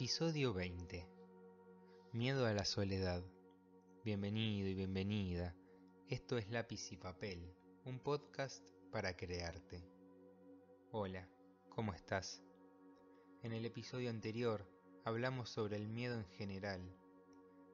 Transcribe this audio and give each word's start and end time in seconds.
Episodio 0.00 0.54
20. 0.54 1.08
Miedo 2.12 2.46
a 2.46 2.52
la 2.52 2.64
soledad. 2.64 3.20
Bienvenido 4.04 4.68
y 4.68 4.74
bienvenida. 4.74 5.56
Esto 6.06 6.38
es 6.38 6.48
Lápiz 6.50 6.92
y 6.92 6.96
Papel, 6.96 7.52
un 7.84 7.98
podcast 7.98 8.62
para 8.92 9.16
crearte. 9.16 9.82
Hola, 10.92 11.28
¿cómo 11.70 11.94
estás? 11.94 12.44
En 13.42 13.52
el 13.52 13.64
episodio 13.64 14.10
anterior 14.10 14.70
hablamos 15.04 15.50
sobre 15.50 15.74
el 15.74 15.88
miedo 15.88 16.14
en 16.14 16.26
general, 16.26 16.80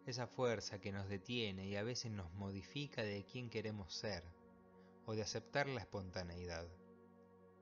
esa 0.07 0.27
fuerza 0.27 0.81
que 0.81 0.93
nos 0.93 1.11
detiene 1.11 1.69
y 1.69 1.77
a 1.77 1.83
veces 1.83 2.11
nos 2.11 2.33
modifica 2.33 3.03
de 3.03 3.27
quién 3.27 3.51
queremos 3.51 3.93
ser, 3.93 4.25
o 5.05 5.15
de 5.15 5.21
aceptar 5.21 5.69
la 5.69 5.83
espontaneidad. 5.83 6.67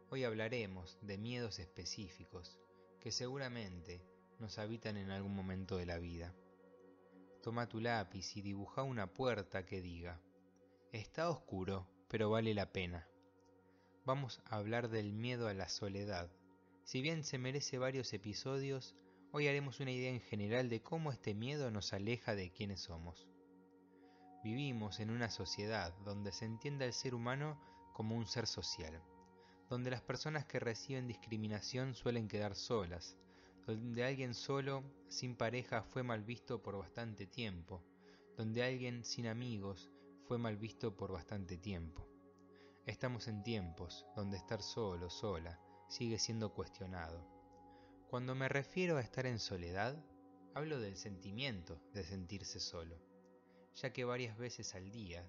Hoy 0.09 0.23
hablaremos 0.23 1.01
de 1.03 1.19
miedos 1.19 1.59
específicos 1.59 2.61
que 3.01 3.11
seguramente 3.11 4.12
nos 4.43 4.59
habitan 4.59 4.97
en 4.97 5.13
algún 5.13 5.37
momento 5.37 5.77
de 5.77 5.87
la 5.87 5.99
vida. 5.99 6.35
Toma 7.45 7.69
tu 7.69 7.79
lápiz 7.79 8.37
y 8.37 8.43
dibuja 8.43 8.83
una 8.83 9.07
puerta 9.07 9.65
que 9.65 9.81
diga, 9.81 10.21
está 10.91 11.31
oscuro, 11.31 11.87
pero 12.09 12.29
vale 12.29 12.53
la 12.53 12.73
pena. 12.73 13.07
Vamos 14.05 14.43
a 14.47 14.57
hablar 14.57 14.89
del 14.89 15.13
miedo 15.13 15.47
a 15.47 15.55
la 15.55 15.69
soledad. 15.69 16.29
Si 16.83 17.03
bien 17.03 17.23
se 17.23 17.39
merece 17.39 17.79
varios 17.79 18.13
episodios, 18.13 18.97
hoy 19.31 19.47
haremos 19.47 19.79
una 19.79 19.93
idea 19.93 20.11
en 20.11 20.21
general 20.21 20.69
de 20.69 20.83
cómo 20.83 21.13
este 21.13 21.35
miedo 21.35 21.71
nos 21.71 21.93
aleja 21.93 22.35
de 22.35 22.51
quienes 22.51 22.81
somos. 22.81 23.29
Vivimos 24.43 24.99
en 24.99 25.11
una 25.11 25.31
sociedad 25.31 25.95
donde 26.05 26.33
se 26.33 26.47
entiende 26.47 26.85
al 26.85 26.93
ser 26.93 27.15
humano 27.15 27.63
como 27.93 28.17
un 28.17 28.27
ser 28.27 28.49
social, 28.49 29.01
donde 29.71 29.93
las 29.93 30.03
personas 30.03 30.47
que 30.47 30.59
reciben 30.59 31.07
discriminación 31.07 31.95
suelen 31.95 32.27
quedar 32.27 32.57
solas, 32.57 33.17
donde 33.67 34.05
alguien 34.05 34.35
solo, 34.35 34.83
sin 35.09 35.37
pareja, 35.37 35.83
fue 35.83 36.03
mal 36.03 36.25
visto 36.25 36.63
por 36.63 36.77
bastante 36.77 37.27
tiempo, 37.27 37.83
donde 38.37 38.63
alguien 38.65 39.05
sin 39.05 39.27
amigos 39.27 39.91
fue 40.27 40.39
mal 40.39 40.57
visto 40.57 40.97
por 40.97 41.13
bastante 41.13 41.57
tiempo. 41.59 42.07
Estamos 42.87 43.29
en 43.29 43.43
tiempos 43.43 44.07
donde 44.17 44.37
estar 44.37 44.63
solo, 44.63 45.09
sola, 45.11 45.61
sigue 45.89 46.19
siendo 46.19 46.53
cuestionado. 46.53 47.25
Cuando 48.09 48.35
me 48.35 48.49
refiero 48.49 48.97
a 48.97 49.01
estar 49.01 49.27
en 49.27 49.39
soledad, 49.39 49.97
hablo 50.55 50.81
del 50.81 50.97
sentimiento 50.97 51.81
de 51.95 52.05
sentirse 52.05 52.61
solo, 52.61 52.97
ya 53.75 53.93
que 53.93 54.05
varias 54.05 54.37
veces 54.37 54.75
al 54.75 54.91
día 54.91 55.27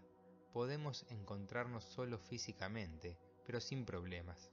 podemos 0.52 1.06
encontrarnos 1.10 1.84
solos 1.84 2.22
físicamente, 2.22 3.18
pero 3.46 3.60
sin 3.60 3.86
problemas. 3.86 4.52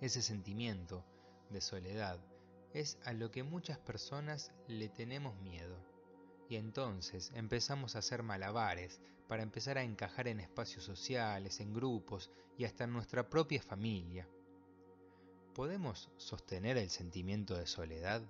Ese 0.00 0.22
sentimiento 0.22 1.04
de 1.50 1.60
soledad 1.60 2.20
es 2.72 2.98
a 3.04 3.12
lo 3.12 3.30
que 3.30 3.42
muchas 3.42 3.78
personas 3.78 4.52
le 4.68 4.88
tenemos 4.88 5.38
miedo. 5.40 5.76
Y 6.48 6.56
entonces 6.56 7.32
empezamos 7.34 7.94
a 7.94 8.00
hacer 8.00 8.22
malabares 8.22 9.00
para 9.28 9.42
empezar 9.42 9.78
a 9.78 9.82
encajar 9.82 10.28
en 10.28 10.40
espacios 10.40 10.84
sociales, 10.84 11.60
en 11.60 11.72
grupos 11.72 12.30
y 12.56 12.64
hasta 12.64 12.84
en 12.84 12.92
nuestra 12.92 13.28
propia 13.28 13.62
familia. 13.62 14.28
¿Podemos 15.54 16.10
sostener 16.16 16.76
el 16.76 16.90
sentimiento 16.90 17.56
de 17.56 17.66
soledad? 17.66 18.22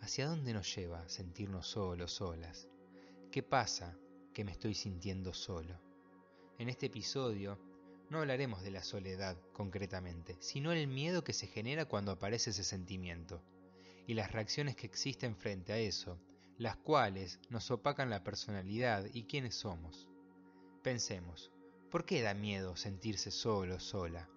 ¿Hacia 0.00 0.28
dónde 0.28 0.52
nos 0.52 0.74
lleva 0.74 1.08
sentirnos 1.08 1.66
solos, 1.68 2.12
solas? 2.12 2.68
¿Qué 3.30 3.42
pasa 3.42 3.96
que 4.32 4.44
me 4.44 4.52
estoy 4.52 4.74
sintiendo 4.74 5.34
solo? 5.34 5.80
En 6.58 6.68
este 6.68 6.86
episodio 6.86 7.58
no 8.10 8.18
hablaremos 8.18 8.62
de 8.62 8.70
la 8.70 8.82
soledad 8.82 9.36
concretamente, 9.52 10.36
sino 10.40 10.72
el 10.72 10.86
miedo 10.88 11.24
que 11.24 11.32
se 11.32 11.46
genera 11.46 11.84
cuando 11.84 12.12
aparece 12.12 12.50
ese 12.50 12.64
sentimiento 12.64 13.42
y 14.08 14.14
las 14.14 14.32
reacciones 14.32 14.74
que 14.74 14.86
existen 14.86 15.36
frente 15.36 15.74
a 15.74 15.76
eso, 15.78 16.18
las 16.56 16.78
cuales 16.78 17.38
nos 17.50 17.70
opacan 17.70 18.08
la 18.08 18.24
personalidad 18.24 19.04
y 19.12 19.24
quiénes 19.24 19.54
somos. 19.54 20.08
Pensemos, 20.82 21.52
¿por 21.90 22.06
qué 22.06 22.22
da 22.22 22.32
miedo 22.32 22.74
sentirse 22.74 23.30
solo, 23.30 23.78
sola? 23.78 24.30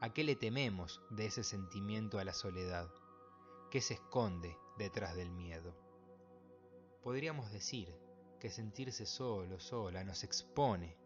¿A 0.00 0.14
qué 0.14 0.24
le 0.24 0.36
tememos 0.36 1.02
de 1.10 1.26
ese 1.26 1.44
sentimiento 1.44 2.18
a 2.18 2.24
la 2.24 2.32
soledad? 2.32 2.90
¿Qué 3.70 3.82
se 3.82 3.94
esconde 3.94 4.56
detrás 4.78 5.14
del 5.14 5.30
miedo? 5.30 5.76
Podríamos 7.02 7.52
decir 7.52 7.94
que 8.40 8.48
sentirse 8.48 9.04
solo, 9.04 9.60
sola, 9.60 10.02
nos 10.02 10.24
expone. 10.24 10.96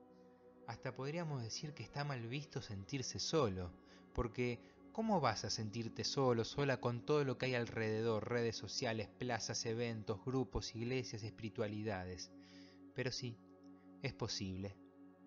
Hasta 0.69 0.94
podríamos 0.94 1.43
decir 1.43 1.75
que 1.75 1.83
está 1.83 2.05
mal 2.05 2.28
visto 2.28 2.62
sentirse 2.62 3.19
solo, 3.19 3.72
porque 4.15 4.60
¿Cómo 4.94 5.21
vas 5.21 5.44
a 5.44 5.50
sentirte 5.50 6.05
solo, 6.05 6.44
sola 6.44 6.81
con 6.81 7.05
todo 7.05 7.25
lo 7.25 7.37
que 7.37 7.47
hay 7.47 7.56
alrededor, 7.56 8.28
redes 8.28 8.55
sociales, 8.56 9.09
plazas, 9.09 9.66
eventos, 9.66 10.25
grupos, 10.25 10.77
iglesias, 10.77 11.25
espiritualidades? 11.25 12.31
Pero 12.94 13.10
sí, 13.10 13.37
es 14.03 14.12
posible. 14.12 14.77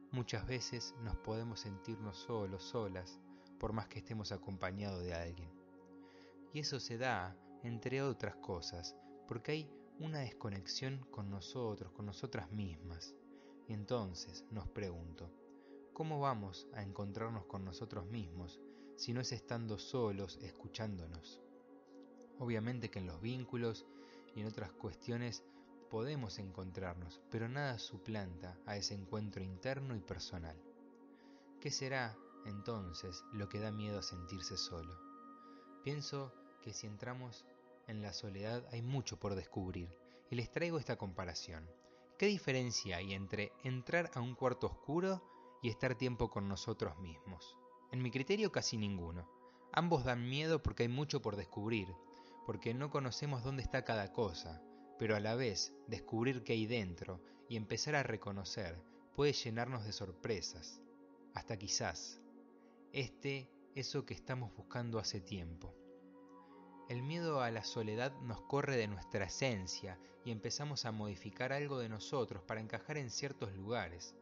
Muchas 0.10 0.48
veces 0.48 0.96
nos 1.04 1.18
podemos 1.18 1.60
sentirnos 1.60 2.16
solos, 2.18 2.64
solas, 2.64 3.20
por 3.60 3.74
más 3.74 3.90
que 3.90 4.00
estemos 4.00 4.32
acompañados 4.32 5.04
de 5.04 5.14
alguien. 5.14 5.52
Y 6.54 6.60
eso 6.60 6.80
se 6.80 6.98
da, 6.98 7.36
entre 7.62 8.02
otras 8.02 8.38
cosas, 8.38 8.96
porque 9.28 9.52
hay 9.52 9.72
una 10.00 10.20
desconexión 10.20 11.06
con 11.12 11.30
nosotros, 11.30 11.92
con 11.92 12.06
nosotras 12.06 12.50
mismas. 12.54 13.18
Y 13.68 13.74
entonces 13.74 14.46
nos 14.50 14.70
pregunto, 14.70 15.30
¿cómo 15.92 16.22
vamos 16.22 16.70
a 16.74 16.84
encontrarnos 16.84 17.48
con 17.48 17.66
nosotros 17.66 18.06
mismos 18.06 18.62
si 18.98 19.14
no 19.14 19.22
es 19.22 19.32
estando 19.32 19.78
solos 19.78 20.40
escuchándonos. 20.42 21.40
Obviamente 22.40 22.90
que 22.90 23.00
en 23.00 23.08
los 23.08 23.22
vínculos 23.22 23.86
y 24.36 24.42
en 24.42 24.48
otras 24.48 24.72
cuestiones 24.74 25.44
podemos 25.90 26.40
encontrarnos, 26.40 27.22
pero 27.30 27.48
nada 27.48 27.80
suplanta 27.80 28.60
a 28.66 28.76
ese 28.76 28.96
encuentro 28.96 29.44
interno 29.44 29.96
y 29.96 30.02
personal. 30.02 30.60
¿Qué 31.62 31.72
será 31.72 32.18
entonces 32.46 33.24
lo 33.34 33.48
que 33.48 33.60
da 33.60 33.72
miedo 33.72 34.00
a 34.00 34.04
sentirse 34.04 34.58
solo? 34.58 35.00
Pienso 35.84 36.34
que 36.62 36.74
si 36.74 36.88
entramos 36.88 37.46
en 37.88 38.02
la 38.02 38.14
soledad 38.14 38.68
hay 38.72 38.82
mucho 38.82 39.18
por 39.20 39.36
descubrir 39.36 39.96
y 40.30 40.36
les 40.36 40.52
traigo 40.52 40.80
esta 40.80 40.98
comparación. 40.98 41.70
¿Qué 42.18 42.26
diferencia 42.26 42.98
hay 42.98 43.14
entre 43.14 43.54
entrar 43.64 44.10
a 44.16 44.22
un 44.22 44.34
cuarto 44.34 44.68
oscuro 44.68 45.22
y 45.62 45.70
estar 45.70 45.96
tiempo 45.96 46.30
con 46.30 46.48
nosotros 46.48 46.98
mismos? 46.98 47.58
En 47.92 48.02
mi 48.02 48.12
criterio 48.12 48.52
casi 48.52 48.78
ninguno. 48.78 49.30
Ambos 49.72 50.04
dan 50.04 50.28
miedo 50.28 50.62
porque 50.62 50.84
hay 50.84 50.90
mucho 50.90 51.22
por 51.22 51.36
descubrir, 51.36 51.94
porque 52.46 52.74
no 52.74 52.90
conocemos 52.90 53.44
dónde 53.44 53.64
está 53.64 53.84
cada 53.86 54.12
cosa, 54.12 54.62
pero 55.00 55.16
a 55.16 55.20
la 55.20 55.36
vez 55.36 55.74
descubrir 55.88 56.44
qué 56.44 56.54
hay 56.54 56.66
dentro 56.66 57.22
y 57.48 57.56
empezar 57.56 57.96
a 57.96 58.04
reconocer 58.04 58.82
puede 59.16 59.34
llenarnos 59.34 59.86
de 59.86 59.94
sorpresas, 59.94 60.82
hasta 61.34 61.58
quizás 61.58 62.22
este 62.92 63.50
eso 63.76 64.06
que 64.06 64.14
estamos 64.14 64.56
buscando 64.56 65.00
hace 65.00 65.22
tiempo. 65.22 65.74
El 66.90 67.04
miedo 67.04 67.42
a 67.42 67.52
la 67.52 67.64
soledad 67.64 68.12
nos 68.22 68.42
corre 68.42 68.76
de 68.76 68.88
nuestra 68.88 69.26
esencia 69.26 70.00
y 70.26 70.32
empezamos 70.32 70.86
a 70.86 70.92
modificar 70.92 71.54
algo 71.54 71.80
de 71.80 71.90
nosotros 71.90 72.44
para 72.44 72.60
encajar 72.60 72.98
en 72.98 73.10
ciertos 73.10 73.54
lugares 73.54 74.16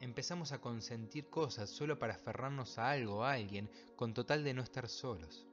empezamos 0.00 0.52
a 0.52 0.60
consentir 0.60 1.28
cosas 1.28 1.70
solo 1.70 1.98
para 1.98 2.14
aferrarnos 2.14 2.78
a 2.78 2.90
algo 2.90 3.24
a 3.24 3.32
alguien 3.32 3.70
con 3.96 4.14
total 4.14 4.44
de 4.44 4.54
no 4.54 4.62
estar 4.62 4.88
solos. 4.88 5.46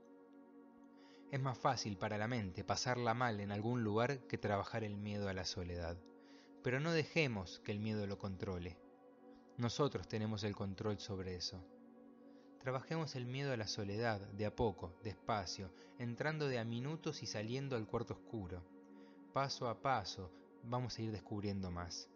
Es 1.32 1.42
más 1.42 1.58
fácil 1.58 1.98
para 1.98 2.18
la 2.18 2.28
mente 2.28 2.64
pasarla 2.64 3.14
mal 3.14 3.40
en 3.40 3.52
algún 3.52 3.84
lugar 3.84 4.20
que 4.28 4.38
trabajar 4.38 4.84
el 4.84 4.96
miedo 4.96 5.28
a 5.28 5.34
la 5.34 5.46
soledad, 5.46 5.98
pero 6.64 6.80
no 6.80 6.92
dejemos 6.92 7.60
que 7.60 7.72
el 7.72 7.80
miedo 7.80 8.08
lo 8.08 8.18
controle. 8.18 8.78
Nosotros 9.58 10.08
tenemos 10.08 10.44
el 10.44 10.56
control 10.56 11.00
sobre 11.00 11.36
eso. 11.36 11.64
Trabajemos 12.60 13.16
el 13.16 13.26
miedo 13.26 13.54
a 13.54 13.58
la 13.58 13.68
soledad 13.68 14.20
de 14.20 14.46
a 14.46 14.56
poco, 14.56 14.98
despacio, 15.04 15.72
entrando 16.00 16.48
de 16.48 16.60
a 16.60 16.66
minutos 16.66 17.22
y 17.24 17.28
saliendo 17.28 17.76
al 17.76 17.88
cuarto 17.88 18.14
oscuro. 18.14 18.64
Paso 19.34 19.70
a 19.70 19.82
paso 19.82 20.32
vamos 20.64 20.98
a 20.98 21.02
ir 21.02 21.12
descubriendo 21.12 21.72
más. 21.72 22.10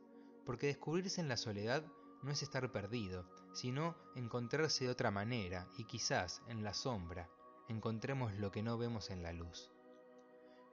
Porque 0.46 0.68
descubrirse 0.68 1.22
en 1.22 1.28
la 1.28 1.38
soledad 1.38 1.84
no 2.22 2.32
es 2.32 2.44
estar 2.44 2.72
perdido, 2.72 3.26
sino 3.54 3.96
encontrarse 4.16 4.86
de 4.86 4.92
otra 4.92 5.12
manera 5.12 5.68
y 5.78 5.86
quizás 5.86 6.42
en 6.48 6.64
la 6.64 6.74
sombra 6.74 7.30
encontremos 7.68 8.34
lo 8.34 8.52
que 8.52 8.64
no 8.64 8.78
vemos 8.78 9.10
en 9.10 9.24
la 9.24 9.32
luz. 9.32 9.72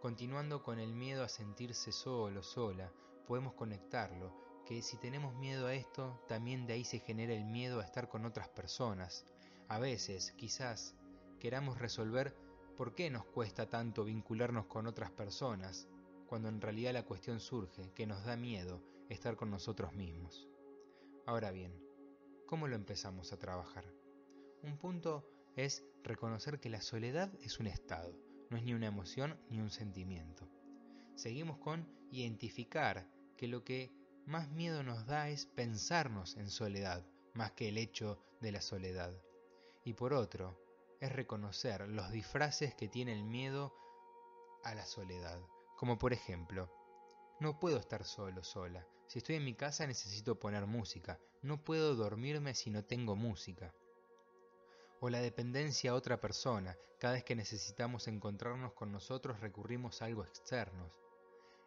Continuando 0.01 0.63
con 0.63 0.79
el 0.79 0.95
miedo 0.95 1.25
a 1.25 1.29
sentirse 1.29 1.93
solo, 1.93 2.43
sola, 2.43 2.93
podemos 3.27 3.55
conectarlo, 3.55 4.33
que 4.65 4.83
si 4.83 4.97
tenemos 4.97 5.35
miedo 5.35 5.67
a 5.67 5.75
esto, 5.75 6.21
también 6.29 6.67
de 6.67 6.75
ahí 6.75 6.85
se 6.85 7.01
genera 7.01 7.35
el 7.35 7.45
miedo 7.45 7.81
a 7.81 7.85
estar 7.85 8.09
con 8.09 8.25
otras 8.25 8.49
personas. 8.49 9.25
A 9.69 9.79
veces, 9.79 10.33
quizás, 10.33 10.95
queramos 11.39 11.79
resolver 11.79 12.37
por 12.77 12.95
qué 12.95 13.11
nos 13.11 13.25
cuesta 13.25 13.69
tanto 13.69 14.05
vincularnos 14.05 14.67
con 14.67 14.87
otras 14.87 15.11
personas, 15.11 15.89
cuando 16.27 16.49
en 16.49 16.61
realidad 16.61 16.93
la 16.93 17.05
cuestión 17.05 17.41
surge 17.41 17.93
que 17.95 18.07
nos 18.07 18.25
da 18.25 18.37
miedo 18.37 18.83
estar 19.09 19.37
con 19.37 19.51
nosotros 19.51 19.93
mismos. 19.93 20.49
Ahora 21.27 21.51
bien, 21.51 21.73
¿cómo 22.47 22.69
lo 22.69 22.77
empezamos 22.77 23.33
a 23.33 23.37
trabajar? 23.37 23.85
Un 24.63 24.79
punto 24.79 25.29
es 25.57 25.85
reconocer 26.05 26.61
que 26.61 26.71
la 26.71 26.81
soledad 26.81 27.35
es 27.43 27.59
un 27.59 27.67
estado, 27.67 28.17
no 28.49 28.57
es 28.57 28.63
ni 28.63 28.75
una 28.75 28.87
emoción 28.87 29.37
ni 29.51 29.61
un 29.61 29.71
sentimiento. 29.71 30.49
Seguimos 31.17 31.59
con 31.59 31.89
identificar 32.13 33.11
que 33.37 33.49
lo 33.49 33.65
que 33.65 33.91
más 34.25 34.49
miedo 34.51 34.85
nos 34.85 35.05
da 35.07 35.29
es 35.29 35.47
pensarnos 35.47 36.37
en 36.37 36.49
soledad, 36.49 37.05
más 37.35 37.51
que 37.53 37.71
el 37.71 37.79
hecho 37.79 38.23
de 38.41 38.53
la 38.53 38.61
soledad. 38.61 39.13
Y 39.85 39.95
por 39.95 40.13
otro, 40.13 40.57
es 41.01 41.11
reconocer 41.11 41.89
los 41.89 42.13
disfraces 42.13 42.73
que 42.77 42.87
tiene 42.87 43.13
el 43.13 43.25
miedo 43.25 43.75
a 44.63 44.77
la 44.77 44.87
soledad. 44.87 45.41
Como 45.77 45.99
por 45.99 46.13
ejemplo, 46.13 46.73
no 47.41 47.59
puedo 47.59 47.79
estar 47.79 48.05
solo, 48.05 48.45
sola. 48.45 48.87
Si 49.07 49.19
estoy 49.19 49.37
en 49.37 49.45
mi 49.45 49.55
casa 49.55 49.87
necesito 49.87 50.39
poner 50.39 50.67
música. 50.67 51.21
No 51.43 51.63
puedo 51.63 51.95
dormirme 51.95 52.55
si 52.55 52.71
no 52.71 52.85
tengo 52.85 53.15
música. 53.15 53.73
O 55.01 55.09
la 55.09 55.21
dependencia 55.21 55.93
a 55.93 55.95
otra 55.95 56.21
persona. 56.21 56.77
Cada 56.99 57.15
vez 57.15 57.25
que 57.25 57.37
necesitamos 57.37 58.09
encontrarnos 58.09 58.73
con 58.73 58.91
nosotros 58.91 59.41
recurrimos 59.41 60.03
a 60.03 60.07
algo 60.07 60.25
externo. 60.25 60.91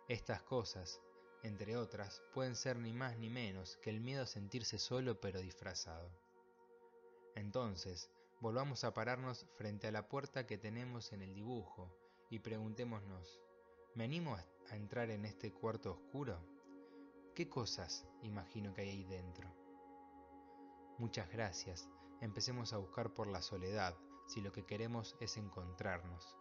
Estas 0.10 0.42
cosas, 0.42 1.00
entre 1.44 1.78
otras, 1.78 2.22
pueden 2.34 2.56
ser 2.56 2.78
ni 2.78 2.92
más 2.92 3.18
ni 3.18 3.30
menos 3.30 3.78
que 3.78 3.90
el 3.90 4.02
miedo 4.02 4.24
a 4.24 4.28
sentirse 4.28 4.78
solo 4.78 5.22
pero 5.22 5.40
disfrazado. 5.40 6.12
Entonces, 7.36 8.10
volvamos 8.42 8.84
a 8.84 8.94
pararnos 8.94 9.46
frente 9.56 9.88
a 9.88 9.92
la 9.92 10.10
puerta 10.10 10.46
que 10.46 10.58
tenemos 10.58 11.14
en 11.14 11.22
el 11.22 11.34
dibujo 11.34 11.96
y 12.30 12.40
preguntémonos, 12.40 13.42
¿me 13.96 14.04
animo 14.04 14.36
a 14.36 14.76
entrar 14.76 15.10
en 15.10 15.24
este 15.24 15.54
cuarto 15.54 15.92
oscuro? 15.92 16.59
¿Qué 17.40 17.48
cosas 17.48 18.06
imagino 18.22 18.74
que 18.74 18.82
hay 18.82 18.90
ahí 18.90 19.04
dentro? 19.06 19.50
Muchas 20.98 21.30
gracias. 21.32 21.88
Empecemos 22.20 22.74
a 22.74 22.80
buscar 22.80 23.14
por 23.14 23.28
la 23.28 23.42
soledad 23.42 23.96
si 24.28 24.42
lo 24.42 24.52
que 24.52 24.66
queremos 24.66 25.16
es 25.22 25.38
encontrarnos. 25.38 26.36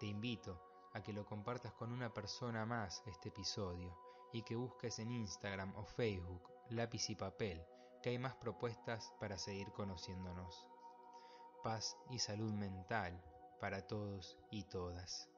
Te 0.00 0.06
invito 0.06 0.60
a 0.92 1.04
que 1.04 1.12
lo 1.12 1.24
compartas 1.24 1.72
con 1.74 1.92
una 1.92 2.12
persona 2.12 2.66
más 2.66 3.00
este 3.06 3.28
episodio 3.28 3.96
y 4.32 4.42
que 4.42 4.56
busques 4.56 4.98
en 4.98 5.12
Instagram 5.12 5.72
o 5.76 5.84
Facebook 5.84 6.42
lápiz 6.68 7.10
y 7.10 7.14
papel, 7.14 7.64
que 8.02 8.10
hay 8.10 8.18
más 8.18 8.34
propuestas 8.34 9.14
para 9.20 9.38
seguir 9.38 9.70
conociéndonos. 9.70 10.66
Paz 11.62 11.96
y 12.10 12.18
salud 12.18 12.52
mental 12.54 13.22
para 13.60 13.86
todos 13.86 14.36
y 14.50 14.64
todas. 14.64 15.30